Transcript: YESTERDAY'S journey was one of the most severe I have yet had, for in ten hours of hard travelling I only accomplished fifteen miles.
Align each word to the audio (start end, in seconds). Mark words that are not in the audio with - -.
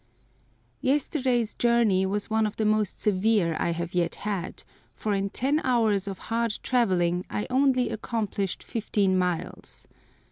YESTERDAY'S 0.81 1.53
journey 1.53 2.07
was 2.07 2.27
one 2.27 2.47
of 2.47 2.55
the 2.55 2.65
most 2.65 2.99
severe 2.99 3.55
I 3.59 3.69
have 3.69 3.93
yet 3.93 4.15
had, 4.15 4.63
for 4.95 5.13
in 5.13 5.29
ten 5.29 5.61
hours 5.63 6.07
of 6.07 6.17
hard 6.33 6.57
travelling 6.63 7.23
I 7.29 7.45
only 7.51 7.91
accomplished 7.91 8.63
fifteen 8.63 9.15
miles. 9.15 9.87